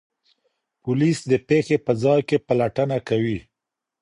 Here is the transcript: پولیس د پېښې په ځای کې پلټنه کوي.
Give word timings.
پولیس 0.83 1.19
د 1.31 1.33
پېښې 1.47 1.77
په 1.85 1.91
ځای 2.03 2.19
کې 2.29 2.37
پلټنه 2.47 2.97
کوي. 3.07 3.39